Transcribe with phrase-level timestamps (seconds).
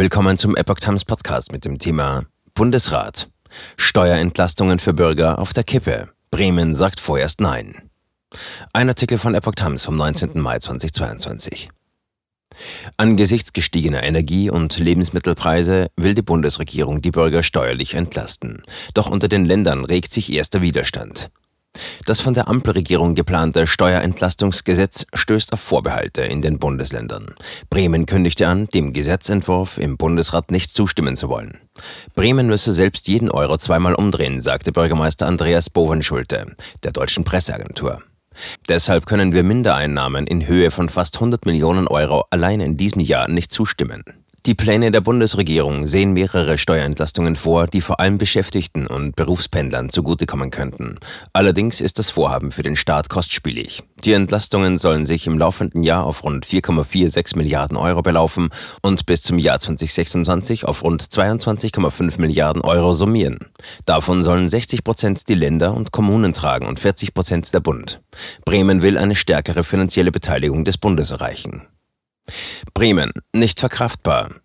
[0.00, 3.28] Willkommen zum Epoch Times Podcast mit dem Thema Bundesrat.
[3.76, 6.08] Steuerentlastungen für Bürger auf der Kippe.
[6.30, 7.90] Bremen sagt vorerst Nein.
[8.72, 10.40] Ein Artikel von Epoch Times vom 19.
[10.40, 11.68] Mai 2022.
[12.96, 18.62] Angesichts gestiegener Energie- und Lebensmittelpreise will die Bundesregierung die Bürger steuerlich entlasten.
[18.94, 21.30] Doch unter den Ländern regt sich erster Widerstand.
[22.04, 27.34] Das von der Ampelregierung geplante Steuerentlastungsgesetz stößt auf Vorbehalte in den Bundesländern.
[27.68, 31.58] Bremen kündigte an, dem Gesetzentwurf im Bundesrat nicht zustimmen zu wollen.
[32.14, 38.02] Bremen müsse selbst jeden Euro zweimal umdrehen, sagte Bürgermeister Andreas Bovenschulte der deutschen Presseagentur.
[38.68, 43.28] Deshalb können wir Mindereinnahmen in Höhe von fast 100 Millionen Euro allein in diesem Jahr
[43.28, 44.04] nicht zustimmen.
[44.46, 50.48] Die Pläne der Bundesregierung sehen mehrere Steuerentlastungen vor, die vor allem Beschäftigten und Berufspendlern zugutekommen
[50.48, 50.98] könnten.
[51.34, 53.82] Allerdings ist das Vorhaben für den Staat kostspielig.
[54.02, 58.48] Die Entlastungen sollen sich im laufenden Jahr auf rund 4,46 Milliarden Euro belaufen
[58.80, 63.40] und bis zum Jahr 2026 auf rund 22,5 Milliarden Euro summieren.
[63.84, 68.00] Davon sollen 60 Prozent die Länder und Kommunen tragen und 40 Prozent der Bund.
[68.46, 71.66] Bremen will eine stärkere finanzielle Beteiligung des Bundes erreichen.
[72.74, 73.12] Bremen.
[73.32, 74.40] Nicht verkraftbar.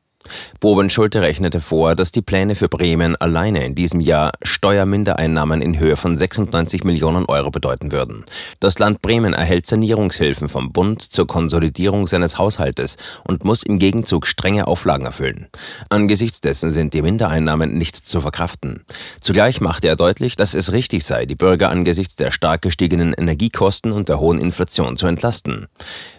[0.59, 5.95] Bobenschulte rechnete vor, dass die Pläne für Bremen alleine in diesem Jahr Steuermindereinnahmen in Höhe
[5.95, 8.25] von 96 Millionen Euro bedeuten würden.
[8.59, 14.27] Das Land Bremen erhält Sanierungshilfen vom Bund zur Konsolidierung seines Haushaltes und muss im Gegenzug
[14.27, 15.47] strenge Auflagen erfüllen.
[15.89, 18.85] Angesichts dessen sind die Mindereinnahmen nicht zu verkraften.
[19.21, 23.91] Zugleich machte er deutlich, dass es richtig sei, die Bürger angesichts der stark gestiegenen Energiekosten
[23.91, 25.67] und der hohen Inflation zu entlasten.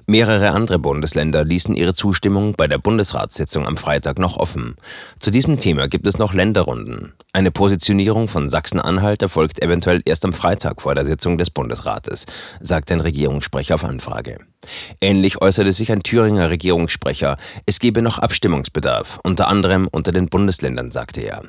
[0.06, 4.76] Mehrere andere Bundesländer ließen ihre Zustimmung bei der Bundesratssitzung am Freitag Freitag noch offen.
[5.20, 7.14] Zu diesem Thema gibt es noch Länderrunden.
[7.32, 12.26] Eine Positionierung von Sachsen-Anhalt erfolgt eventuell erst am Freitag vor der Sitzung des Bundesrates,
[12.60, 14.40] sagt ein Regierungssprecher auf Anfrage.
[15.00, 17.36] Ähnlich äußerte sich ein Thüringer Regierungssprecher,
[17.66, 21.42] es gebe noch Abstimmungsbedarf, unter anderem unter den Bundesländern, sagte er.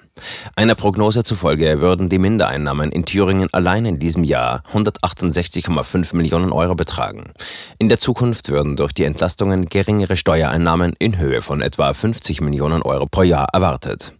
[0.55, 6.75] Einer Prognose zufolge würden die Mindereinnahmen in Thüringen allein in diesem Jahr 168,5 Millionen Euro
[6.75, 7.31] betragen.
[7.77, 12.81] In der Zukunft würden durch die Entlastungen geringere Steuereinnahmen in Höhe von etwa 50 Millionen
[12.81, 14.13] Euro pro Jahr erwartet.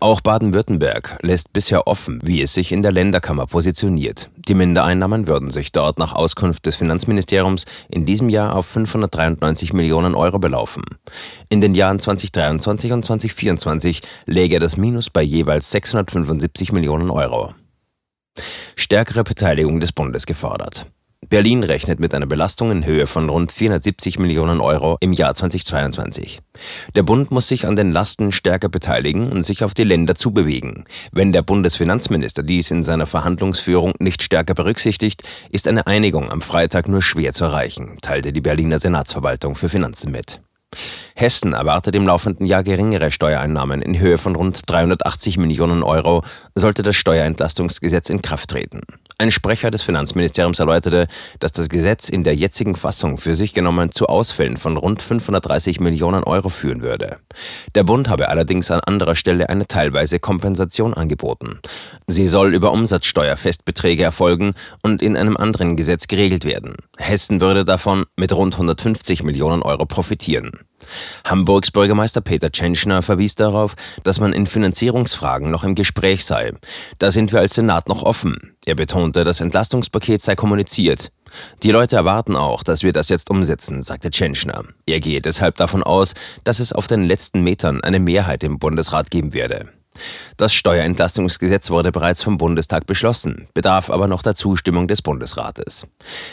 [0.00, 4.28] Auch Baden-Württemberg lässt bisher offen, wie es sich in der Länderkammer positioniert.
[4.36, 10.14] Die Mindereinnahmen würden sich dort nach Auskunft des Finanzministeriums in diesem Jahr auf 593 Millionen
[10.14, 10.84] Euro belaufen.
[11.48, 17.54] In den Jahren 2023 und 2024 läge das Minus bei jeweils 675 Millionen Euro.
[18.76, 20.86] Stärkere Beteiligung des Bundes gefordert.
[21.28, 26.40] Berlin rechnet mit einer Belastung in Höhe von rund 470 Millionen Euro im Jahr 2022.
[26.94, 30.84] Der Bund muss sich an den Lasten stärker beteiligen und sich auf die Länder zubewegen.
[31.12, 36.88] Wenn der Bundesfinanzminister dies in seiner Verhandlungsführung nicht stärker berücksichtigt, ist eine Einigung am Freitag
[36.88, 40.40] nur schwer zu erreichen, teilte die Berliner Senatsverwaltung für Finanzen mit.
[41.14, 46.24] Hessen erwartet im laufenden Jahr geringere Steuereinnahmen in Höhe von rund 380 Millionen Euro,
[46.54, 48.80] sollte das Steuerentlastungsgesetz in Kraft treten.
[49.16, 51.06] Ein Sprecher des Finanzministeriums erläuterte,
[51.38, 55.78] dass das Gesetz in der jetzigen Fassung für sich genommen zu Ausfällen von rund 530
[55.78, 57.18] Millionen Euro führen würde.
[57.76, 61.60] Der Bund habe allerdings an anderer Stelle eine teilweise Kompensation angeboten.
[62.08, 66.74] Sie soll über Umsatzsteuerfestbeträge erfolgen und in einem anderen Gesetz geregelt werden.
[66.96, 70.60] Hessen würde davon mit rund 150 Millionen Euro profitieren.
[71.24, 76.52] Hamburgs Bürgermeister Peter Tschentschner verwies darauf, dass man in Finanzierungsfragen noch im Gespräch sei.
[76.98, 78.56] Da sind wir als Senat noch offen.
[78.66, 81.10] Er betonte, das Entlastungspaket sei kommuniziert.
[81.62, 84.64] Die Leute erwarten auch, dass wir das jetzt umsetzen, sagte Tschentschner.
[84.86, 86.14] Er gehe deshalb davon aus,
[86.44, 89.68] dass es auf den letzten Metern eine Mehrheit im Bundesrat geben werde.
[90.36, 95.86] Das Steuerentlastungsgesetz wurde bereits vom Bundestag beschlossen, bedarf aber noch der Zustimmung des Bundesrates.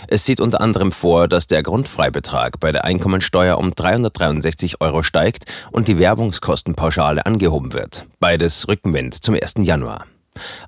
[0.08, 5.46] Es sieht unter anderem vor, dass der Grundfreibetrag bei der Einkommensteuer um 363 Euro steigt
[5.72, 8.06] und die Werbungskostenpauschale angehoben wird.
[8.20, 9.56] Beides Rückenwind zum 1.
[9.60, 10.06] Januar.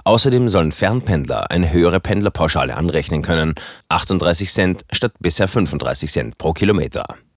[0.03, 3.55] Außerdem sollen Fernpendler eine höhere Pendlerpauschale anrechnen können,
[3.89, 7.05] 38 Cent statt bisher 35 Cent pro Kilometer.